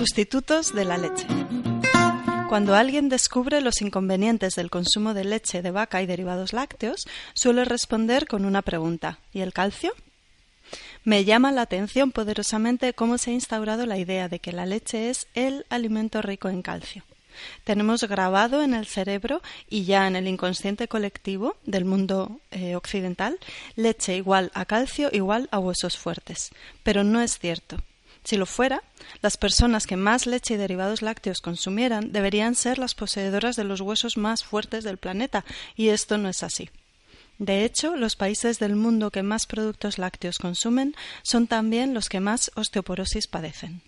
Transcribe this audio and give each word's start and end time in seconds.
Sustitutos 0.00 0.72
de 0.74 0.86
la 0.86 0.96
leche. 0.96 1.26
Cuando 2.48 2.74
alguien 2.74 3.10
descubre 3.10 3.60
los 3.60 3.82
inconvenientes 3.82 4.54
del 4.54 4.70
consumo 4.70 5.12
de 5.12 5.24
leche 5.24 5.60
de 5.60 5.70
vaca 5.72 6.00
y 6.00 6.06
derivados 6.06 6.54
lácteos, 6.54 7.02
suele 7.34 7.66
responder 7.66 8.26
con 8.26 8.46
una 8.46 8.62
pregunta 8.62 9.18
¿Y 9.34 9.42
el 9.42 9.52
calcio? 9.52 9.92
Me 11.04 11.26
llama 11.26 11.52
la 11.52 11.60
atención 11.60 12.12
poderosamente 12.12 12.94
cómo 12.94 13.18
se 13.18 13.32
ha 13.32 13.34
instaurado 13.34 13.84
la 13.84 13.98
idea 13.98 14.30
de 14.30 14.38
que 14.38 14.52
la 14.52 14.64
leche 14.64 15.10
es 15.10 15.26
el 15.34 15.66
alimento 15.68 16.22
rico 16.22 16.48
en 16.48 16.62
calcio. 16.62 17.04
Tenemos 17.64 18.02
grabado 18.04 18.62
en 18.62 18.72
el 18.72 18.86
cerebro 18.86 19.42
y 19.68 19.84
ya 19.84 20.06
en 20.06 20.16
el 20.16 20.28
inconsciente 20.28 20.88
colectivo 20.88 21.56
del 21.66 21.84
mundo 21.84 22.40
eh, 22.52 22.74
occidental 22.74 23.38
leche 23.76 24.16
igual 24.16 24.50
a 24.54 24.64
calcio 24.64 25.10
igual 25.12 25.50
a 25.50 25.58
huesos 25.58 25.98
fuertes. 25.98 26.52
Pero 26.84 27.04
no 27.04 27.20
es 27.20 27.38
cierto. 27.38 27.76
Si 28.24 28.36
lo 28.36 28.46
fuera, 28.46 28.82
las 29.22 29.36
personas 29.36 29.86
que 29.86 29.96
más 29.96 30.26
leche 30.26 30.54
y 30.54 30.56
derivados 30.56 31.02
lácteos 31.02 31.40
consumieran 31.40 32.12
deberían 32.12 32.54
ser 32.54 32.78
las 32.78 32.94
poseedoras 32.94 33.56
de 33.56 33.64
los 33.64 33.80
huesos 33.80 34.16
más 34.16 34.44
fuertes 34.44 34.84
del 34.84 34.98
planeta, 34.98 35.44
y 35.74 35.88
esto 35.88 36.18
no 36.18 36.28
es 36.28 36.42
así. 36.42 36.70
De 37.38 37.64
hecho, 37.64 37.96
los 37.96 38.16
países 38.16 38.58
del 38.58 38.76
mundo 38.76 39.10
que 39.10 39.22
más 39.22 39.46
productos 39.46 39.96
lácteos 39.96 40.36
consumen 40.36 40.94
son 41.22 41.46
también 41.46 41.94
los 41.94 42.10
que 42.10 42.20
más 42.20 42.50
osteoporosis 42.54 43.26
padecen. 43.26 43.82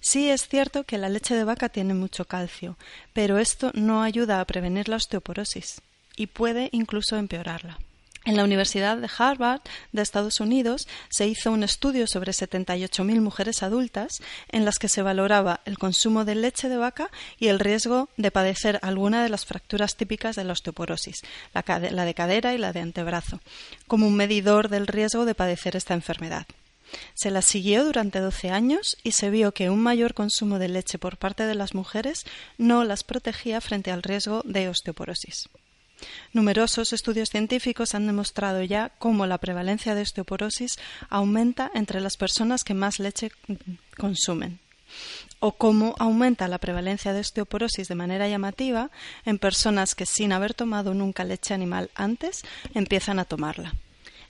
Sí 0.00 0.28
es 0.28 0.48
cierto 0.48 0.82
que 0.82 0.98
la 0.98 1.08
leche 1.08 1.36
de 1.36 1.44
vaca 1.44 1.68
tiene 1.68 1.94
mucho 1.94 2.24
calcio, 2.24 2.76
pero 3.12 3.38
esto 3.38 3.70
no 3.74 4.02
ayuda 4.02 4.40
a 4.40 4.44
prevenir 4.44 4.88
la 4.88 4.96
osteoporosis 4.96 5.80
y 6.16 6.26
puede 6.26 6.70
incluso 6.72 7.16
empeorarla. 7.16 7.78
En 8.26 8.36
la 8.36 8.44
Universidad 8.44 8.98
de 8.98 9.08
Harvard 9.16 9.62
de 9.92 10.02
Estados 10.02 10.40
Unidos 10.40 10.86
se 11.08 11.26
hizo 11.26 11.50
un 11.50 11.62
estudio 11.62 12.06
sobre 12.06 12.32
78.000 12.32 13.18
mujeres 13.22 13.62
adultas 13.62 14.18
en 14.50 14.66
las 14.66 14.78
que 14.78 14.90
se 14.90 15.00
valoraba 15.00 15.60
el 15.64 15.78
consumo 15.78 16.26
de 16.26 16.34
leche 16.34 16.68
de 16.68 16.76
vaca 16.76 17.10
y 17.38 17.46
el 17.46 17.58
riesgo 17.58 18.10
de 18.18 18.30
padecer 18.30 18.78
alguna 18.82 19.22
de 19.22 19.30
las 19.30 19.46
fracturas 19.46 19.96
típicas 19.96 20.36
de 20.36 20.44
la 20.44 20.52
osteoporosis, 20.52 21.22
la, 21.54 22.04
de 22.04 22.14
cadera 22.14 22.52
y 22.52 22.58
la 22.58 22.74
de 22.74 22.80
antebrazo, 22.80 23.40
como 23.86 24.06
un 24.06 24.16
medidor 24.16 24.68
del 24.68 24.86
riesgo 24.86 25.24
de 25.24 25.34
padecer 25.34 25.74
esta 25.74 25.94
enfermedad. 25.94 26.46
Se 27.14 27.30
la 27.30 27.40
siguió 27.40 27.84
durante 27.84 28.20
12 28.20 28.50
años 28.50 28.98
y 29.02 29.12
se 29.12 29.30
vio 29.30 29.52
que 29.52 29.70
un 29.70 29.82
mayor 29.82 30.12
consumo 30.12 30.58
de 30.58 30.68
leche 30.68 30.98
por 30.98 31.16
parte 31.16 31.46
de 31.46 31.54
las 31.54 31.74
mujeres 31.74 32.26
no 32.58 32.84
las 32.84 33.02
protegía 33.02 33.62
frente 33.62 33.92
al 33.92 34.02
riesgo 34.02 34.42
de 34.44 34.68
osteoporosis. 34.68 35.48
Numerosos 36.32 36.92
estudios 36.92 37.30
científicos 37.30 37.94
han 37.94 38.06
demostrado 38.06 38.62
ya 38.62 38.90
cómo 38.98 39.26
la 39.26 39.38
prevalencia 39.38 39.94
de 39.94 40.02
osteoporosis 40.02 40.78
aumenta 41.08 41.70
entre 41.74 42.00
las 42.00 42.16
personas 42.16 42.64
que 42.64 42.74
más 42.74 42.98
leche 42.98 43.30
consumen 43.98 44.58
o 45.38 45.52
cómo 45.52 45.94
aumenta 45.98 46.48
la 46.48 46.58
prevalencia 46.58 47.12
de 47.12 47.20
osteoporosis 47.20 47.88
de 47.88 47.94
manera 47.94 48.28
llamativa 48.28 48.90
en 49.24 49.38
personas 49.38 49.94
que 49.94 50.06
sin 50.06 50.32
haber 50.32 50.54
tomado 50.54 50.94
nunca 50.94 51.24
leche 51.24 51.54
animal 51.54 51.90
antes 51.94 52.42
empiezan 52.74 53.18
a 53.18 53.24
tomarla. 53.24 53.74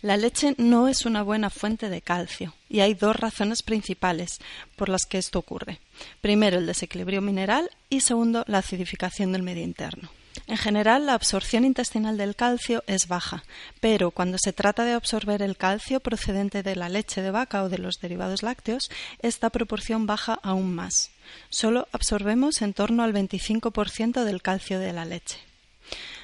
La 0.02 0.16
leche 0.16 0.54
no 0.56 0.88
es 0.88 1.04
una 1.04 1.22
buena 1.22 1.50
fuente 1.50 1.90
de 1.90 2.00
calcio 2.00 2.54
y 2.70 2.80
hay 2.80 2.94
dos 2.94 3.16
razones 3.16 3.62
principales 3.62 4.38
por 4.76 4.88
las 4.88 5.04
que 5.04 5.18
esto 5.18 5.38
ocurre. 5.38 5.78
Primero, 6.22 6.58
el 6.58 6.66
desequilibrio 6.66 7.20
mineral 7.20 7.70
y 7.90 8.00
segundo, 8.00 8.44
la 8.46 8.58
acidificación 8.58 9.32
del 9.32 9.42
medio 9.42 9.62
interno. 9.62 10.08
En 10.46 10.56
general, 10.56 11.06
la 11.06 11.14
absorción 11.14 11.64
intestinal 11.64 12.16
del 12.16 12.36
calcio 12.36 12.82
es 12.86 13.08
baja, 13.08 13.44
pero 13.80 14.10
cuando 14.10 14.38
se 14.38 14.52
trata 14.52 14.84
de 14.84 14.92
absorber 14.92 15.42
el 15.42 15.56
calcio 15.56 16.00
procedente 16.00 16.62
de 16.62 16.76
la 16.76 16.88
leche 16.88 17.22
de 17.22 17.30
vaca 17.30 17.62
o 17.62 17.68
de 17.68 17.78
los 17.78 18.00
derivados 18.00 18.42
lácteos, 18.42 18.90
esta 19.20 19.50
proporción 19.50 20.06
baja 20.06 20.38
aún 20.42 20.74
más. 20.74 21.10
Solo 21.48 21.88
absorbemos 21.92 22.62
en 22.62 22.74
torno 22.74 23.02
al 23.02 23.12
25% 23.12 24.24
del 24.24 24.42
calcio 24.42 24.78
de 24.78 24.92
la 24.92 25.04
leche. 25.04 25.38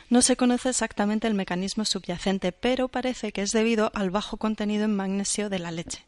No 0.09 0.23
se 0.23 0.37
conoce 0.37 0.69
exactamente 0.69 1.27
el 1.27 1.35
mecanismo 1.35 1.85
subyacente, 1.85 2.53
pero 2.53 2.89
parece 2.89 3.33
que 3.33 3.43
es 3.43 3.51
debido 3.51 3.91
al 3.95 4.11
bajo 4.11 4.37
contenido 4.37 4.85
en 4.85 4.95
magnesio 4.95 5.49
de 5.51 5.59
la 5.59 5.73
leche, 5.73 6.05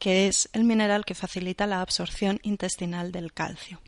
que 0.00 0.26
es 0.26 0.48
el 0.52 0.64
mineral 0.64 1.04
que 1.04 1.14
facilita 1.14 1.66
la 1.66 1.80
absorción 1.80 2.40
intestinal 2.42 3.12
del 3.12 3.32
calcio. 3.32 3.80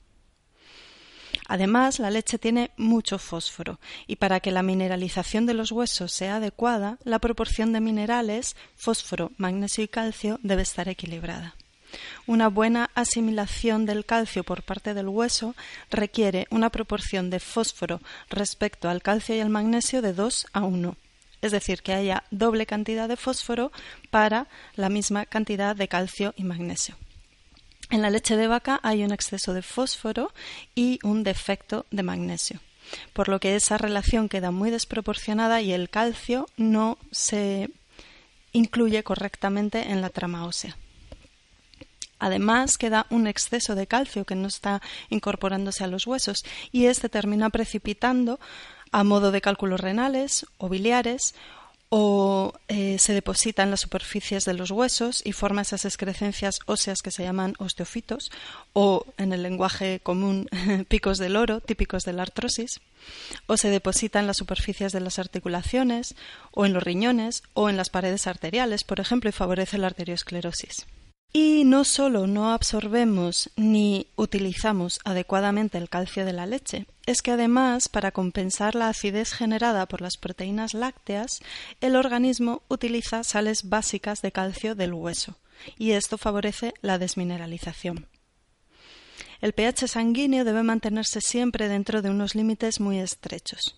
Además, 1.48 1.98
la 1.98 2.10
leche 2.10 2.38
tiene 2.38 2.70
mucho 2.76 3.18
fósforo 3.18 3.80
y 4.06 4.16
para 4.16 4.40
que 4.40 4.52
la 4.52 4.62
mineralización 4.62 5.46
de 5.46 5.54
los 5.54 5.72
huesos 5.72 6.12
sea 6.12 6.36
adecuada, 6.36 6.98
la 7.04 7.18
proporción 7.18 7.72
de 7.72 7.80
minerales, 7.80 8.54
fósforo, 8.76 9.32
magnesio 9.38 9.82
y 9.82 9.88
calcio 9.88 10.38
debe 10.42 10.62
estar 10.62 10.88
equilibrada. 10.88 11.54
Una 12.26 12.48
buena 12.48 12.90
asimilación 12.94 13.86
del 13.86 14.04
calcio 14.04 14.44
por 14.44 14.62
parte 14.62 14.92
del 14.92 15.08
hueso 15.08 15.54
requiere 15.90 16.46
una 16.50 16.68
proporción 16.68 17.30
de 17.30 17.40
fósforo 17.40 18.02
respecto 18.28 18.90
al 18.90 19.00
calcio 19.00 19.34
y 19.34 19.40
al 19.40 19.48
magnesio 19.48 20.02
de 20.02 20.12
2 20.12 20.48
a 20.52 20.64
1, 20.64 20.96
es 21.40 21.52
decir, 21.52 21.80
que 21.80 21.94
haya 21.94 22.24
doble 22.30 22.66
cantidad 22.66 23.08
de 23.08 23.16
fósforo 23.16 23.72
para 24.10 24.48
la 24.74 24.90
misma 24.90 25.24
cantidad 25.24 25.74
de 25.74 25.88
calcio 25.88 26.34
y 26.36 26.44
magnesio. 26.44 26.96
En 27.90 28.02
la 28.02 28.10
leche 28.10 28.36
de 28.36 28.48
vaca 28.48 28.80
hay 28.82 29.02
un 29.02 29.12
exceso 29.12 29.54
de 29.54 29.62
fósforo 29.62 30.32
y 30.74 30.98
un 31.02 31.24
defecto 31.24 31.86
de 31.90 32.02
magnesio, 32.02 32.60
por 33.14 33.28
lo 33.28 33.40
que 33.40 33.56
esa 33.56 33.78
relación 33.78 34.28
queda 34.28 34.50
muy 34.50 34.70
desproporcionada 34.70 35.62
y 35.62 35.72
el 35.72 35.88
calcio 35.88 36.48
no 36.56 36.98
se 37.10 37.70
incluye 38.52 39.02
correctamente 39.02 39.90
en 39.90 40.02
la 40.02 40.10
trama 40.10 40.44
ósea. 40.44 40.76
Además, 42.18 42.78
queda 42.78 43.06
un 43.10 43.26
exceso 43.26 43.74
de 43.74 43.86
calcio 43.86 44.24
que 44.24 44.34
no 44.34 44.48
está 44.48 44.82
incorporándose 45.08 45.84
a 45.84 45.86
los 45.86 46.06
huesos 46.06 46.44
y 46.72 46.86
este 46.86 47.08
termina 47.08 47.48
precipitando 47.48 48.40
a 48.90 49.04
modo 49.04 49.30
de 49.30 49.40
cálculos 49.40 49.80
renales 49.80 50.46
o 50.58 50.68
biliares 50.68 51.34
o 51.90 52.52
eh, 52.68 52.98
se 52.98 53.14
deposita 53.14 53.62
en 53.62 53.70
las 53.70 53.80
superficies 53.80 54.44
de 54.44 54.52
los 54.52 54.70
huesos 54.70 55.22
y 55.24 55.32
forma 55.32 55.62
esas 55.62 55.84
excrecencias 55.84 56.60
óseas 56.66 57.00
que 57.00 57.10
se 57.10 57.22
llaman 57.22 57.54
osteofitos 57.58 58.30
o 58.74 59.06
en 59.16 59.32
el 59.32 59.42
lenguaje 59.42 60.00
común 60.00 60.48
picos 60.88 61.18
del 61.18 61.36
oro 61.36 61.60
típicos 61.60 62.04
de 62.04 62.12
la 62.12 62.22
artrosis 62.22 62.80
o 63.46 63.56
se 63.56 63.70
deposita 63.70 64.20
en 64.20 64.26
las 64.26 64.36
superficies 64.36 64.92
de 64.92 65.00
las 65.00 65.18
articulaciones 65.18 66.14
o 66.52 66.66
en 66.66 66.74
los 66.74 66.82
riñones 66.82 67.42
o 67.54 67.70
en 67.70 67.78
las 67.78 67.88
paredes 67.88 68.26
arteriales 68.26 68.84
por 68.84 69.00
ejemplo 69.00 69.30
y 69.30 69.32
favorece 69.32 69.78
la 69.78 69.86
arteriosclerosis. 69.86 70.86
Y 71.32 71.64
no 71.64 71.84
solo 71.84 72.26
no 72.26 72.52
absorbemos 72.52 73.50
ni 73.56 74.08
utilizamos 74.16 74.98
adecuadamente 75.04 75.76
el 75.76 75.90
calcio 75.90 76.24
de 76.24 76.32
la 76.32 76.46
leche, 76.46 76.86
es 77.08 77.22
que 77.22 77.30
además, 77.30 77.88
para 77.88 78.12
compensar 78.12 78.74
la 78.74 78.90
acidez 78.90 79.32
generada 79.32 79.86
por 79.86 80.02
las 80.02 80.18
proteínas 80.18 80.74
lácteas, 80.74 81.40
el 81.80 81.96
organismo 81.96 82.60
utiliza 82.68 83.24
sales 83.24 83.70
básicas 83.70 84.20
de 84.20 84.30
calcio 84.30 84.74
del 84.74 84.92
hueso, 84.92 85.38
y 85.78 85.92
esto 85.92 86.18
favorece 86.18 86.74
la 86.82 86.98
desmineralización. 86.98 88.08
El 89.40 89.54
pH 89.54 89.88
sanguíneo 89.88 90.44
debe 90.44 90.62
mantenerse 90.62 91.22
siempre 91.22 91.70
dentro 91.70 92.02
de 92.02 92.10
unos 92.10 92.34
límites 92.34 92.78
muy 92.78 92.98
estrechos. 92.98 93.74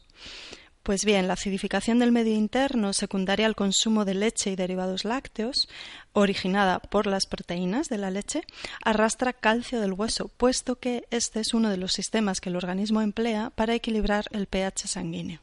Pues 0.90 1.04
bien, 1.04 1.28
la 1.28 1.34
acidificación 1.34 2.00
del 2.00 2.10
medio 2.10 2.34
interno 2.34 2.92
secundaria 2.92 3.46
al 3.46 3.54
consumo 3.54 4.04
de 4.04 4.14
leche 4.14 4.50
y 4.50 4.56
derivados 4.56 5.04
lácteos, 5.04 5.68
originada 6.14 6.80
por 6.80 7.06
las 7.06 7.26
proteínas 7.26 7.88
de 7.88 7.96
la 7.96 8.10
leche, 8.10 8.42
arrastra 8.84 9.32
calcio 9.32 9.80
del 9.80 9.92
hueso, 9.92 10.26
puesto 10.36 10.80
que 10.80 11.06
este 11.12 11.38
es 11.38 11.54
uno 11.54 11.70
de 11.70 11.76
los 11.76 11.92
sistemas 11.92 12.40
que 12.40 12.48
el 12.48 12.56
organismo 12.56 13.02
emplea 13.02 13.50
para 13.50 13.76
equilibrar 13.76 14.24
el 14.32 14.48
pH 14.48 14.88
sanguíneo. 14.88 15.38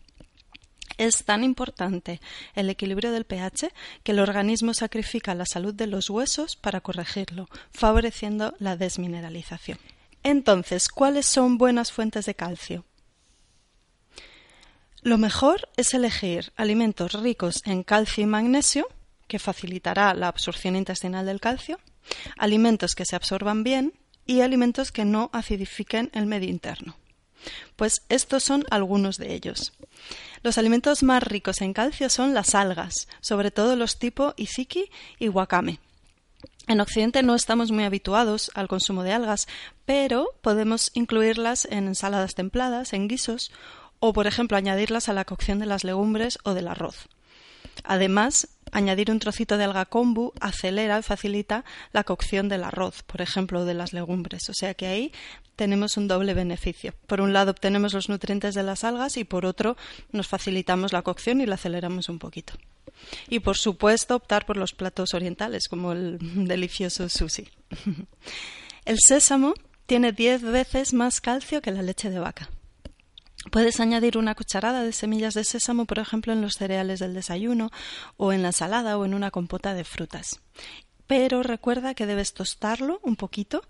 Es 0.98 1.24
tan 1.24 1.46
importante 1.46 2.20
el 2.54 2.70
equilibrio 2.70 3.14
del 3.14 3.24
pH 3.24 3.72
que 4.04 4.12
el 4.12 4.20
organismo 4.20 4.74
sacrifica 4.74 5.34
la 5.34 5.46
salud 5.46 5.74
de 5.74 5.88
los 5.88 6.10
huesos 6.10 6.58
para 6.58 6.82
corregirlo, 6.82 7.48
favoreciendo 7.72 8.54
la 8.60 8.76
desmineralización. 8.76 9.80
Entonces, 10.24 10.90
¿cuáles 10.90 11.26
son 11.26 11.58
buenas 11.58 11.94
fuentes 11.94 12.26
de 12.26 12.36
calcio? 12.36 12.84
Lo 15.02 15.18
mejor 15.18 15.70
es 15.78 15.94
elegir 15.94 16.52
alimentos 16.56 17.14
ricos 17.14 17.62
en 17.66 17.84
calcio 17.84 18.24
y 18.24 18.28
magnesio, 18.28 18.88
que 19.28 19.40
facilitará 19.40 20.14
la 20.14 20.28
absorción 20.28 20.76
intestinal 20.76 21.26
del 21.26 21.40
calcio, 21.40 21.80
alimentos 22.38 22.96
que 22.96 23.06
se 23.06 23.16
absorban 23.16 23.64
bien 23.64 23.94
y 24.26 24.42
alimentos 24.42 24.92
que 24.92 25.06
no 25.06 25.30
acidifiquen 25.34 26.10
el 26.14 26.26
medio 26.26 26.50
interno. 26.50 26.96
Pues 27.76 28.04
estos 28.10 28.44
son 28.44 28.66
algunos 28.70 29.18
de 29.18 29.34
ellos. 29.34 29.74
Los 30.44 30.58
alimentos 30.58 31.04
más 31.04 31.24
ricos 31.24 31.62
en 31.62 31.74
calcio 31.74 32.10
son 32.10 32.34
las 32.34 32.56
algas, 32.56 33.08
sobre 33.22 33.52
todo 33.52 33.76
los 33.76 34.00
tipo 34.00 34.34
iziki 34.38 34.90
y 35.20 35.30
wakame. 35.30 35.80
En 36.68 36.82
Occidente 36.82 37.24
no 37.24 37.36
estamos 37.36 37.72
muy 37.72 37.86
habituados 37.86 38.52
al 38.54 38.68
consumo 38.68 39.04
de 39.04 39.14
algas, 39.14 39.48
pero 39.86 40.28
podemos 40.42 40.92
incluirlas 40.96 41.66
en 41.66 41.88
ensaladas 41.88 42.36
templadas, 42.36 42.92
en 42.92 43.08
guisos 43.08 43.52
o, 44.00 44.14
por 44.14 44.28
ejemplo, 44.28 44.58
añadirlas 44.58 45.10
a 45.10 45.14
la 45.14 45.26
cocción 45.26 45.60
de 45.60 45.66
las 45.66 45.84
legumbres 45.84 46.40
o 46.44 46.54
del 46.54 46.68
arroz. 46.68 47.08
Además, 47.84 48.50
añadir 48.72 49.12
un 49.12 49.20
trocito 49.20 49.58
de 49.58 49.64
alga 49.64 49.86
kombu 49.86 50.34
acelera 50.40 51.00
y 51.00 51.04
facilita 51.04 51.64
la 51.94 52.04
cocción 52.04 52.50
del 52.50 52.64
arroz, 52.64 53.04
por 53.04 53.22
ejemplo, 53.22 53.66
de 53.66 53.74
las 53.74 53.94
legumbres. 53.94 54.50
O 54.50 54.54
sea 54.54 54.74
que 54.74 54.88
ahí 54.88 55.12
tenemos 55.56 55.98
un 55.98 56.08
doble 56.08 56.34
beneficio. 56.34 56.94
Por 57.08 57.22
un 57.22 57.34
lado 57.34 57.52
obtenemos 57.52 57.94
los 57.94 58.10
nutrientes 58.10 58.56
de 58.56 58.64
las 58.64 58.84
algas 58.84 59.18
y 59.18 59.24
por 59.24 59.46
otro 59.46 59.78
nos 60.12 60.28
facilitamos 60.28 60.94
la 60.94 61.02
cocción 61.02 61.42
y 61.42 61.46
la 61.46 61.56
aceleramos 61.56 62.10
un 62.10 62.20
poquito. 62.20 62.54
Y 63.30 63.40
por 63.40 63.58
supuesto 63.58 64.16
optar 64.16 64.46
por 64.46 64.58
los 64.58 64.74
platos 64.74 65.14
orientales 65.14 65.68
como 65.68 65.92
el 65.92 66.18
delicioso 66.48 67.10
sushi. 67.10 67.50
El 68.86 68.98
sésamo 69.06 69.54
tiene 69.86 70.14
10 70.14 70.44
veces 70.44 70.94
más 70.94 71.20
calcio 71.20 71.62
que 71.62 71.72
la 71.72 71.82
leche 71.82 72.10
de 72.10 72.20
vaca. 72.20 72.50
Puedes 73.52 73.80
añadir 73.80 74.18
una 74.18 74.36
cucharada 74.36 74.84
de 74.84 74.92
semillas 74.92 75.34
de 75.34 75.44
sésamo, 75.44 75.86
por 75.86 76.00
ejemplo, 76.00 76.34
en 76.34 76.42
los 76.42 76.56
cereales 76.56 77.00
del 77.00 77.14
desayuno 77.14 77.72
o 78.18 78.34
en 78.34 78.42
la 78.42 78.50
ensalada 78.50 78.98
o 78.98 79.06
en 79.06 79.14
una 79.14 79.32
compota 79.32 79.74
de 79.74 79.84
frutas. 79.84 80.42
Pero 81.08 81.44
recuerda 81.44 81.94
que 81.94 82.06
debes 82.06 82.34
tostarlo 82.34 83.00
un 83.04 83.16
poquito 83.16 83.62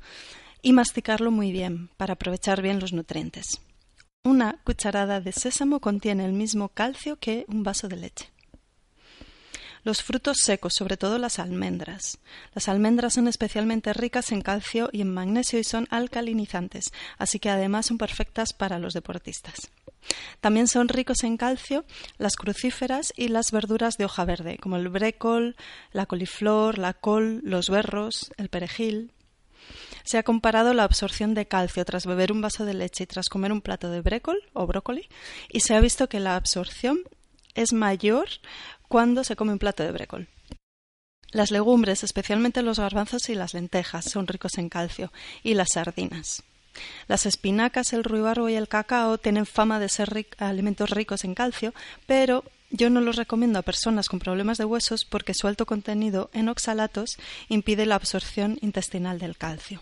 y 0.62 0.74
masticarlo 0.74 1.32
muy 1.32 1.52
bien 1.52 1.90
para 1.98 2.14
aprovechar 2.14 2.62
bien 2.62 2.80
los 2.80 2.94
nutrientes. 2.94 3.62
Una 4.24 4.60
cucharada 4.64 5.22
de 5.22 5.32
sésamo 5.32 5.80
contiene 5.80 6.26
el 6.26 6.34
mismo 6.34 6.70
calcio 6.70 7.18
que 7.18 7.46
un 7.48 7.64
vaso 7.64 7.88
de 7.88 7.98
leche. 7.98 8.37
Los 9.84 10.04
frutos 10.04 10.38
secos, 10.44 10.74
sobre 10.74 10.98
todo 10.98 11.18
las 11.18 11.40
almendras. 11.40 12.20
Las 12.54 12.68
almendras 12.68 13.14
son 13.14 13.28
especialmente 13.28 13.94
ricas 13.94 14.32
en 14.32 14.42
calcio 14.42 14.90
y 14.92 15.02
en 15.02 15.14
magnesio 15.14 15.60
y 15.60 15.64
son 15.64 15.88
alcalinizantes, 15.90 16.92
así 17.18 17.40
que 17.40 17.50
además 17.50 17.86
son 17.86 17.98
perfectas 17.98 18.54
para 18.54 18.80
los 18.80 18.94
deportistas. 18.94 19.72
También 20.42 20.68
son 20.68 20.88
ricos 20.88 21.24
en 21.24 21.38
calcio 21.38 21.86
las 22.18 22.36
crucíferas 22.36 23.14
y 23.16 23.28
las 23.28 23.52
verduras 23.52 23.98
de 23.98 24.06
hoja 24.06 24.26
verde, 24.26 24.58
como 24.58 24.78
el 24.78 24.90
brécol, 24.90 25.56
la 25.92 26.06
coliflor, 26.06 26.78
la 26.78 26.94
col, 26.94 27.42
los 27.44 27.70
berros, 27.70 28.32
el 28.38 28.50
perejil. 28.50 29.12
Se 30.04 30.18
ha 30.18 30.24
comparado 30.24 30.74
la 30.74 30.84
absorción 30.84 31.34
de 31.34 31.48
calcio 31.48 31.84
tras 31.84 32.06
beber 32.06 32.32
un 32.32 32.42
vaso 32.42 32.64
de 32.64 32.74
leche 32.74 33.04
y 33.04 33.08
tras 33.08 33.28
comer 33.28 33.52
un 33.52 33.62
plato 33.62 33.90
de 33.90 34.02
brécol 34.02 34.42
o 34.54 34.66
brócoli 34.66 35.10
y 35.50 35.60
se 35.60 35.76
ha 35.76 35.82
visto 35.82 36.08
que 36.08 36.22
la 36.22 36.38
absorción 36.38 37.02
es 37.58 37.74
mayor 37.74 38.30
cuando 38.88 39.26
se 39.26 39.36
come 39.36 39.52
un 39.52 39.60
plato 39.60 39.84
de 39.84 39.92
brécol. 39.92 40.30
Las 41.32 41.52
legumbres, 41.52 42.04
especialmente 42.04 42.62
los 42.62 42.80
garbanzos 42.80 43.28
y 43.28 43.36
las 43.36 43.54
lentejas, 43.54 44.06
son 44.06 44.28
ricos 44.28 44.58
en 44.58 44.70
calcio, 44.70 45.12
y 45.44 45.56
las 45.56 45.70
sardinas. 45.74 46.44
Las 47.08 47.26
espinacas, 47.26 47.92
el 47.92 48.04
ruibarbo 48.04 48.48
y 48.48 48.54
el 48.54 48.70
cacao 48.70 49.18
tienen 49.18 49.46
fama 49.46 49.80
de 49.80 49.90
ser 49.90 50.28
alimentos 50.38 50.90
ricos 50.92 51.26
en 51.26 51.34
calcio, 51.34 51.74
pero 52.06 52.46
yo 52.70 52.90
no 52.90 53.02
los 53.02 53.16
recomiendo 53.16 53.60
a 53.60 53.64
personas 53.64 54.08
con 54.08 54.20
problemas 54.20 54.58
de 54.58 54.66
huesos 54.66 55.06
porque 55.06 55.34
su 55.34 55.48
alto 55.48 55.66
contenido 55.66 56.30
en 56.34 56.50
oxalatos 56.50 57.18
impide 57.50 57.86
la 57.86 57.96
absorción 57.96 58.58
intestinal 58.62 59.20
del 59.20 59.38
calcio. 59.38 59.82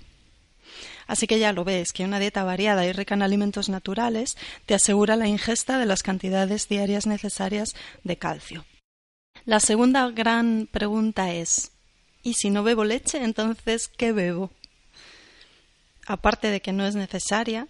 Así 1.07 1.27
que 1.27 1.39
ya 1.39 1.53
lo 1.53 1.63
ves, 1.63 1.93
que 1.93 2.03
una 2.03 2.19
dieta 2.19 2.43
variada 2.43 2.85
y 2.85 2.91
rica 2.91 3.13
en 3.13 3.21
alimentos 3.21 3.69
naturales 3.69 4.37
te 4.65 4.73
asegura 4.73 5.15
la 5.15 5.27
ingesta 5.27 5.77
de 5.77 5.85
las 5.85 6.03
cantidades 6.03 6.67
diarias 6.67 7.05
necesarias 7.05 7.75
de 8.03 8.17
calcio. 8.17 8.65
La 9.45 9.59
segunda 9.59 10.09
gran 10.09 10.67
pregunta 10.71 11.31
es, 11.31 11.71
¿y 12.23 12.33
si 12.33 12.49
no 12.49 12.63
bebo 12.63 12.83
leche, 12.83 13.23
entonces 13.23 13.87
qué 13.87 14.11
bebo? 14.11 14.51
Aparte 16.07 16.49
de 16.49 16.61
que 16.61 16.73
no 16.73 16.85
es 16.85 16.95
necesaria, 16.95 17.67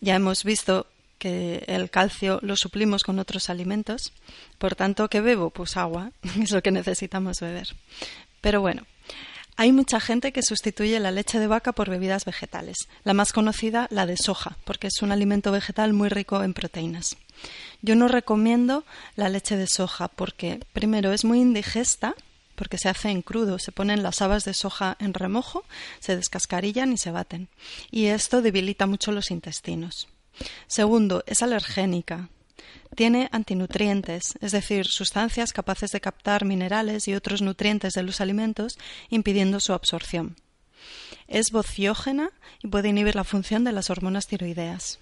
ya 0.00 0.14
hemos 0.14 0.44
visto 0.44 0.86
que 1.18 1.64
el 1.68 1.90
calcio 1.90 2.38
lo 2.42 2.56
suplimos 2.56 3.02
con 3.02 3.18
otros 3.18 3.50
alimentos, 3.50 4.14
por 4.58 4.74
tanto, 4.74 5.08
¿qué 5.08 5.20
bebo? 5.20 5.50
Pues 5.50 5.76
agua, 5.76 6.12
es 6.42 6.50
lo 6.50 6.62
que 6.62 6.70
necesitamos 6.70 7.40
beber. 7.40 7.68
Pero 8.40 8.62
bueno, 8.62 8.86
hay 9.60 9.72
mucha 9.72 10.00
gente 10.00 10.32
que 10.32 10.42
sustituye 10.42 10.98
la 11.00 11.10
leche 11.10 11.38
de 11.38 11.46
vaca 11.46 11.72
por 11.72 11.90
bebidas 11.90 12.24
vegetales. 12.24 12.88
La 13.04 13.12
más 13.12 13.34
conocida, 13.34 13.88
la 13.90 14.06
de 14.06 14.16
soja, 14.16 14.56
porque 14.64 14.86
es 14.86 15.02
un 15.02 15.12
alimento 15.12 15.52
vegetal 15.52 15.92
muy 15.92 16.08
rico 16.08 16.42
en 16.42 16.54
proteínas. 16.54 17.18
Yo 17.82 17.94
no 17.94 18.08
recomiendo 18.08 18.86
la 19.16 19.28
leche 19.28 19.58
de 19.58 19.66
soja 19.66 20.08
porque, 20.08 20.60
primero, 20.72 21.12
es 21.12 21.26
muy 21.26 21.40
indigesta, 21.40 22.14
porque 22.54 22.78
se 22.78 22.88
hace 22.88 23.10
en 23.10 23.20
crudo, 23.20 23.58
se 23.58 23.70
ponen 23.70 24.02
las 24.02 24.22
habas 24.22 24.46
de 24.46 24.54
soja 24.54 24.96
en 24.98 25.12
remojo, 25.12 25.62
se 25.98 26.16
descascarillan 26.16 26.94
y 26.94 26.96
se 26.96 27.10
baten. 27.10 27.48
Y 27.90 28.06
esto 28.06 28.40
debilita 28.40 28.86
mucho 28.86 29.12
los 29.12 29.30
intestinos. 29.30 30.08
Segundo, 30.68 31.22
es 31.26 31.42
alergénica. 31.42 32.30
Tiene 32.94 33.28
antinutrientes, 33.32 34.34
es 34.40 34.52
decir, 34.52 34.86
sustancias 34.86 35.52
capaces 35.52 35.90
de 35.90 36.00
captar 36.00 36.44
minerales 36.44 37.06
y 37.08 37.14
otros 37.14 37.42
nutrientes 37.42 37.92
de 37.94 38.02
los 38.02 38.20
alimentos, 38.20 38.78
impidiendo 39.08 39.60
su 39.60 39.72
absorción. 39.72 40.36
Es 41.28 41.50
vociógena 41.50 42.30
y 42.62 42.68
puede 42.68 42.88
inhibir 42.88 43.14
la 43.14 43.24
función 43.24 43.64
de 43.64 43.72
las 43.72 43.90
hormonas 43.90 44.26
tiroideas. 44.26 44.98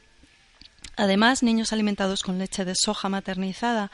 Además, 0.96 1.42
niños 1.42 1.72
alimentados 1.72 2.22
con 2.22 2.38
leche 2.38 2.64
de 2.64 2.74
soja 2.74 3.08
maternizada 3.08 3.90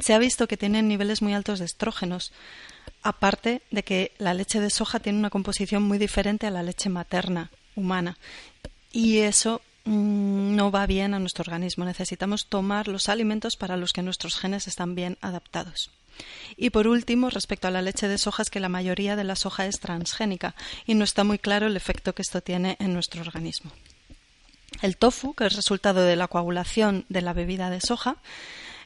se 0.00 0.12
ha 0.12 0.18
visto 0.18 0.48
que 0.48 0.56
tienen 0.56 0.88
niveles 0.88 1.22
muy 1.22 1.32
altos 1.32 1.60
de 1.60 1.64
estrógenos, 1.64 2.32
aparte 3.02 3.62
de 3.70 3.84
que 3.84 4.12
la 4.18 4.34
leche 4.34 4.60
de 4.60 4.70
soja 4.70 4.98
tiene 4.98 5.18
una 5.18 5.30
composición 5.30 5.84
muy 5.84 5.98
diferente 5.98 6.46
a 6.46 6.50
la 6.50 6.62
leche 6.62 6.88
materna 6.88 7.50
humana. 7.76 8.18
Y 8.90 9.18
eso 9.18 9.62
no 9.88 10.70
va 10.70 10.86
bien 10.86 11.14
a 11.14 11.18
nuestro 11.18 11.42
organismo. 11.42 11.84
Necesitamos 11.84 12.46
tomar 12.48 12.88
los 12.88 13.08
alimentos 13.08 13.56
para 13.56 13.76
los 13.76 13.92
que 13.92 14.02
nuestros 14.02 14.36
genes 14.36 14.68
están 14.68 14.94
bien 14.94 15.16
adaptados. 15.20 15.90
Y 16.56 16.70
por 16.70 16.88
último, 16.88 17.30
respecto 17.30 17.68
a 17.68 17.70
la 17.70 17.82
leche 17.82 18.08
de 18.08 18.18
soja, 18.18 18.42
es 18.42 18.50
que 18.50 18.60
la 18.60 18.68
mayoría 18.68 19.16
de 19.16 19.24
la 19.24 19.36
soja 19.36 19.66
es 19.66 19.80
transgénica 19.80 20.54
y 20.86 20.94
no 20.94 21.04
está 21.04 21.24
muy 21.24 21.38
claro 21.38 21.66
el 21.66 21.76
efecto 21.76 22.14
que 22.14 22.22
esto 22.22 22.40
tiene 22.40 22.76
en 22.80 22.92
nuestro 22.92 23.20
organismo. 23.20 23.70
El 24.82 24.96
tofu, 24.96 25.34
que 25.34 25.46
es 25.46 25.56
resultado 25.56 26.02
de 26.02 26.16
la 26.16 26.28
coagulación 26.28 27.04
de 27.08 27.22
la 27.22 27.32
bebida 27.32 27.70
de 27.70 27.80
soja, 27.80 28.16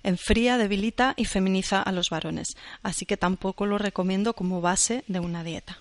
enfría, 0.02 0.58
debilita 0.58 1.14
y 1.16 1.24
feminiza 1.24 1.82
a 1.82 1.92
los 1.92 2.10
varones, 2.10 2.56
así 2.82 3.06
que 3.06 3.16
tampoco 3.16 3.66
lo 3.66 3.78
recomiendo 3.78 4.34
como 4.34 4.60
base 4.60 5.04
de 5.08 5.20
una 5.20 5.42
dieta. 5.42 5.78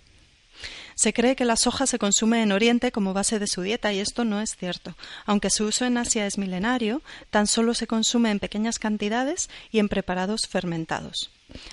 Se 1.02 1.14
cree 1.14 1.36
que 1.36 1.46
la 1.46 1.56
soja 1.56 1.88
se 1.88 1.98
consume 1.98 2.44
en 2.44 2.52
Oriente 2.52 2.92
como 2.92 3.12
base 3.12 3.40
de 3.40 3.48
su 3.48 3.64
dieta 3.64 3.92
y 3.92 3.98
esto 3.98 4.24
no 4.24 4.40
es 4.40 4.56
cierto. 4.56 4.96
Aunque 5.26 5.50
su 5.50 5.66
uso 5.66 5.84
en 5.86 5.98
Asia 5.98 6.28
es 6.28 6.38
milenario, 6.38 7.02
tan 7.32 7.48
solo 7.48 7.74
se 7.74 7.88
consume 7.88 8.30
en 8.30 8.38
pequeñas 8.38 8.78
cantidades 8.78 9.50
y 9.72 9.80
en 9.80 9.90
preparados 9.90 10.42
fermentados. 10.48 11.32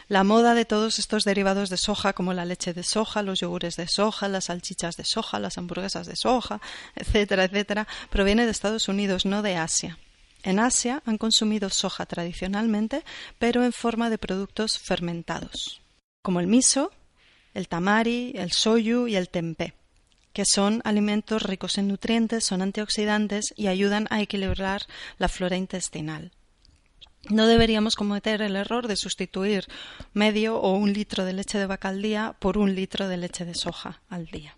La 0.08 0.24
moda 0.24 0.54
de 0.54 0.64
todos 0.64 0.98
estos 0.98 1.24
derivados 1.24 1.68
de 1.68 1.76
soja, 1.76 2.14
como 2.14 2.32
la 2.32 2.46
leche 2.46 2.72
de 2.72 2.82
soja, 2.82 3.20
los 3.20 3.40
yogures 3.40 3.76
de 3.76 3.86
soja, 3.86 4.28
las 4.28 4.46
salchichas 4.46 4.96
de 4.96 5.04
soja, 5.04 5.38
las 5.38 5.58
hamburguesas 5.58 6.06
de 6.06 6.16
soja, 6.16 6.62
etcétera, 6.96 7.44
etcétera, 7.44 7.86
proviene 8.08 8.46
de 8.46 8.50
Estados 8.50 8.88
Unidos, 8.88 9.26
no 9.26 9.42
de 9.42 9.56
Asia. 9.56 9.98
En 10.42 10.58
Asia 10.58 11.02
han 11.04 11.18
consumido 11.18 11.68
soja 11.68 12.06
tradicionalmente, 12.06 13.04
pero 13.38 13.62
en 13.62 13.74
forma 13.74 14.08
de 14.08 14.16
productos 14.16 14.78
fermentados, 14.78 15.82
como 16.22 16.40
el 16.40 16.46
miso, 16.46 16.92
el 17.54 17.68
tamari, 17.68 18.32
el 18.36 18.52
soyu 18.52 19.06
y 19.06 19.16
el 19.16 19.28
tempeh, 19.28 19.74
que 20.32 20.44
son 20.44 20.82
alimentos 20.84 21.42
ricos 21.42 21.78
en 21.78 21.88
nutrientes, 21.88 22.44
son 22.44 22.62
antioxidantes 22.62 23.52
y 23.56 23.66
ayudan 23.66 24.06
a 24.10 24.20
equilibrar 24.20 24.82
la 25.18 25.28
flora 25.28 25.56
intestinal. 25.56 26.32
No 27.30 27.46
deberíamos 27.46 27.94
cometer 27.94 28.42
el 28.42 28.56
error 28.56 28.88
de 28.88 28.96
sustituir 28.96 29.66
medio 30.12 30.58
o 30.58 30.72
un 30.72 30.92
litro 30.92 31.24
de 31.24 31.32
leche 31.32 31.58
de 31.58 31.66
vaca 31.66 31.88
al 31.88 32.00
día 32.00 32.36
por 32.38 32.58
un 32.58 32.74
litro 32.74 33.08
de 33.08 33.16
leche 33.16 33.44
de 33.44 33.54
soja 33.54 34.00
al 34.08 34.26
día. 34.26 34.57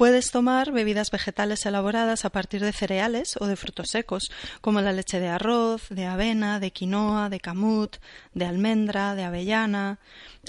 Puedes 0.00 0.30
tomar 0.30 0.72
bebidas 0.72 1.10
vegetales 1.10 1.66
elaboradas 1.66 2.24
a 2.24 2.30
partir 2.30 2.62
de 2.62 2.72
cereales 2.72 3.36
o 3.38 3.46
de 3.46 3.54
frutos 3.54 3.88
secos, 3.90 4.30
como 4.62 4.80
la 4.80 4.94
leche 4.94 5.20
de 5.20 5.28
arroz, 5.28 5.90
de 5.90 6.06
avena, 6.06 6.58
de 6.58 6.70
quinoa, 6.70 7.28
de 7.28 7.38
camut, 7.38 7.98
de 8.32 8.46
almendra, 8.46 9.14
de 9.14 9.24
avellana. 9.24 9.98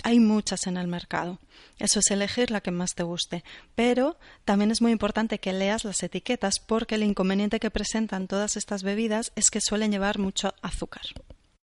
Hay 0.03 0.22
muchas 0.22 0.67
en 0.67 0.77
el 0.77 0.88
mercado. 0.88 1.38
Eso 1.79 2.00
es 2.00 2.10
elegir 2.12 2.50
la 2.50 2.62
que 2.62 2.72
más 2.72 2.96
te 2.96 3.03
guste. 3.03 3.43
Pero 3.75 4.17
también 4.46 4.72
es 4.72 4.81
muy 4.81 4.93
importante 4.93 5.39
que 5.39 5.51
leas 5.51 5.84
las 5.84 6.01
etiquetas 6.01 6.60
porque 6.60 6.96
el 6.96 7.03
inconveniente 7.03 7.60
que 7.60 7.72
presentan 7.72 8.29
todas 8.29 8.55
estas 8.55 8.84
bebidas 8.84 9.34
es 9.36 9.51
que 9.51 9.60
suelen 9.60 9.91
llevar 9.91 10.17
mucho 10.17 10.53
azúcar. 10.62 11.03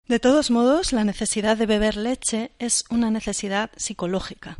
De 0.07 0.19
todos 0.19 0.51
modos, 0.51 0.93
la 0.93 1.03
necesidad 1.03 1.57
de 1.57 1.65
beber 1.65 1.97
leche 1.97 2.51
es 2.59 2.83
una 2.91 3.09
necesidad 3.09 3.71
psicológica. 3.75 4.59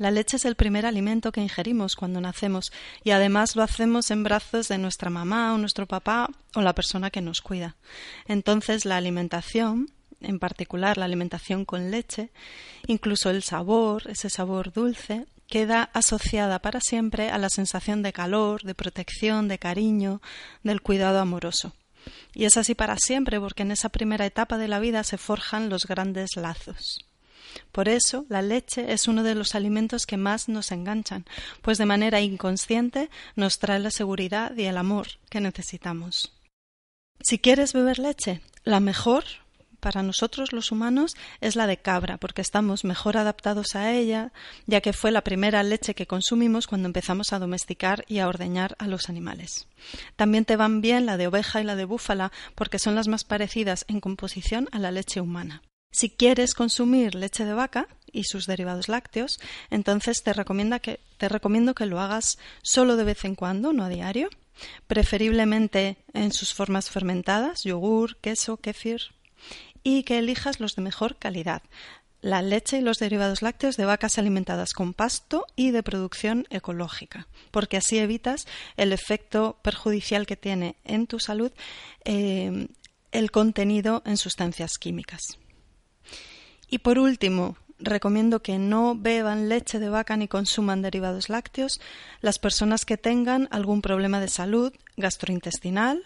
La 0.00 0.10
leche 0.10 0.38
es 0.38 0.46
el 0.46 0.54
primer 0.54 0.86
alimento 0.86 1.30
que 1.30 1.42
ingerimos 1.42 1.94
cuando 1.94 2.22
nacemos 2.22 2.72
y 3.04 3.10
además 3.10 3.54
lo 3.54 3.62
hacemos 3.62 4.10
en 4.10 4.22
brazos 4.22 4.66
de 4.68 4.78
nuestra 4.78 5.10
mamá 5.10 5.52
o 5.52 5.58
nuestro 5.58 5.84
papá 5.84 6.30
o 6.54 6.62
la 6.62 6.74
persona 6.74 7.10
que 7.10 7.20
nos 7.20 7.42
cuida. 7.42 7.76
Entonces 8.26 8.86
la 8.86 8.96
alimentación, 8.96 9.90
en 10.22 10.38
particular 10.38 10.96
la 10.96 11.04
alimentación 11.04 11.66
con 11.66 11.90
leche, 11.90 12.30
incluso 12.86 13.28
el 13.28 13.42
sabor, 13.42 14.08
ese 14.08 14.30
sabor 14.30 14.72
dulce, 14.72 15.26
queda 15.46 15.90
asociada 15.92 16.60
para 16.60 16.80
siempre 16.80 17.28
a 17.28 17.36
la 17.36 17.50
sensación 17.50 18.02
de 18.02 18.14
calor, 18.14 18.62
de 18.62 18.74
protección, 18.74 19.48
de 19.48 19.58
cariño, 19.58 20.22
del 20.62 20.80
cuidado 20.80 21.20
amoroso. 21.20 21.74
Y 22.32 22.46
es 22.46 22.56
así 22.56 22.74
para 22.74 22.96
siempre, 22.96 23.38
porque 23.38 23.64
en 23.64 23.72
esa 23.72 23.90
primera 23.90 24.24
etapa 24.24 24.56
de 24.56 24.68
la 24.68 24.80
vida 24.80 25.04
se 25.04 25.18
forjan 25.18 25.68
los 25.68 25.84
grandes 25.84 26.36
lazos. 26.36 27.09
Por 27.72 27.88
eso, 27.88 28.26
la 28.28 28.42
leche 28.42 28.92
es 28.92 29.08
uno 29.08 29.22
de 29.22 29.34
los 29.34 29.54
alimentos 29.54 30.06
que 30.06 30.16
más 30.16 30.48
nos 30.48 30.72
enganchan, 30.72 31.24
pues 31.62 31.78
de 31.78 31.86
manera 31.86 32.20
inconsciente 32.20 33.10
nos 33.36 33.58
trae 33.58 33.78
la 33.78 33.90
seguridad 33.90 34.56
y 34.56 34.64
el 34.64 34.76
amor 34.76 35.08
que 35.28 35.40
necesitamos. 35.40 36.32
Si 37.20 37.38
quieres 37.38 37.72
beber 37.72 37.98
leche, 37.98 38.40
la 38.64 38.80
mejor 38.80 39.24
para 39.80 40.02
nosotros 40.02 40.52
los 40.52 40.70
humanos 40.70 41.16
es 41.40 41.56
la 41.56 41.66
de 41.66 41.78
cabra, 41.78 42.18
porque 42.18 42.42
estamos 42.42 42.84
mejor 42.84 43.16
adaptados 43.16 43.74
a 43.74 43.92
ella, 43.92 44.32
ya 44.66 44.80
que 44.80 44.92
fue 44.92 45.10
la 45.10 45.24
primera 45.24 45.62
leche 45.62 45.94
que 45.94 46.06
consumimos 46.06 46.66
cuando 46.66 46.86
empezamos 46.86 47.32
a 47.32 47.38
domesticar 47.38 48.04
y 48.06 48.18
a 48.18 48.28
ordeñar 48.28 48.76
a 48.78 48.86
los 48.86 49.08
animales. 49.08 49.66
También 50.16 50.44
te 50.44 50.56
van 50.56 50.80
bien 50.80 51.06
la 51.06 51.16
de 51.16 51.26
oveja 51.26 51.60
y 51.60 51.64
la 51.64 51.76
de 51.76 51.86
búfala, 51.86 52.30
porque 52.54 52.78
son 52.78 52.94
las 52.94 53.08
más 53.08 53.24
parecidas 53.24 53.84
en 53.88 54.00
composición 54.00 54.68
a 54.70 54.78
la 54.78 54.90
leche 54.90 55.20
humana. 55.20 55.62
Si 55.92 56.08
quieres 56.08 56.54
consumir 56.54 57.16
leche 57.16 57.44
de 57.44 57.52
vaca 57.52 57.88
y 58.12 58.24
sus 58.24 58.46
derivados 58.46 58.88
lácteos, 58.88 59.40
entonces 59.70 60.22
te, 60.22 60.32
recomiendo 60.32 61.74
que 61.74 61.86
lo 61.86 62.00
hagas 62.00 62.38
solo 62.62 62.96
de 62.96 63.04
vez 63.04 63.24
en 63.24 63.34
cuando, 63.34 63.72
no 63.72 63.84
a 63.84 63.88
diario, 63.88 64.30
preferiblemente 64.86 65.96
en 66.12 66.32
sus 66.32 66.54
formas 66.54 66.90
fermentadas, 66.90 67.64
yogur, 67.64 68.16
queso, 68.18 68.58
kéfir, 68.58 69.00
y 69.82 70.04
que 70.04 70.18
elijas 70.18 70.60
los 70.60 70.76
de 70.76 70.82
mejor 70.82 71.16
calidad, 71.16 71.62
la 72.22 72.42
leche 72.42 72.78
y 72.78 72.82
los 72.82 72.98
derivados 72.98 73.42
lácteos 73.42 73.76
de 73.76 73.86
vacas 73.86 74.18
alimentadas 74.18 74.74
con 74.74 74.94
pasto 74.94 75.46
y 75.56 75.72
de 75.72 75.82
producción 75.82 76.46
ecológica, 76.50 77.26
porque 77.50 77.78
así 77.78 77.98
evitas 77.98 78.46
el 78.76 78.92
efecto 78.92 79.58
perjudicial 79.62 80.26
que 80.26 80.36
tiene 80.36 80.76
en 80.84 81.08
tu 81.08 81.18
salud 81.18 81.50
eh, 82.04 82.68
el 83.10 83.30
contenido 83.32 84.02
en 84.04 84.18
sustancias 84.18 84.78
químicas. 84.78 85.39
Y 86.70 86.78
por 86.78 86.98
último, 86.98 87.56
recomiendo 87.80 88.42
que 88.42 88.58
no 88.58 88.94
beban 88.94 89.48
leche 89.48 89.78
de 89.78 89.88
vaca 89.88 90.16
ni 90.16 90.28
consuman 90.28 90.82
derivados 90.82 91.28
lácteos. 91.28 91.80
Las 92.20 92.38
personas 92.38 92.84
que 92.84 92.96
tengan 92.96 93.48
algún 93.50 93.82
problema 93.82 94.20
de 94.20 94.28
salud 94.28 94.72
gastrointestinal 94.96 96.04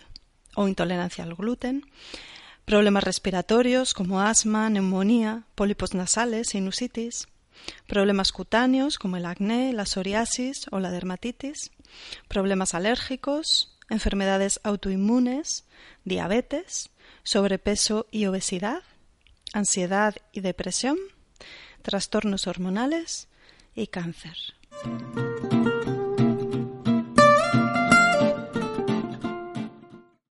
o 0.56 0.68
intolerancia 0.68 1.25
al 1.25 1.35
gluten, 1.35 1.85
problemas 2.64 3.04
respiratorios 3.04 3.92
como 3.92 4.21
asma, 4.21 4.71
neumonía, 4.71 5.44
pólipos 5.54 5.94
nasales, 5.94 6.49
sinusitis, 6.49 7.28
problemas 7.87 8.33
cutáneos 8.33 8.99
como 8.99 9.16
el 9.16 9.26
acné, 9.26 9.73
la 9.73 9.85
psoriasis 9.85 10.66
o 10.71 10.80
la 10.80 10.90
dermatitis, 10.90 11.73
problemas 12.28 12.75
alérgicos, 12.75 13.76
enfermedades 13.90 14.61
autoinmunes, 14.62 15.64
diabetes, 16.04 16.90
sobrepeso 17.23 18.06
y 18.11 18.26
obesidad, 18.26 18.83
ansiedad 19.54 20.16
y 20.32 20.40
depresión, 20.40 20.99
trastornos 21.82 22.46
hormonales 22.46 23.28
y 23.75 23.87
cáncer. 23.87 24.37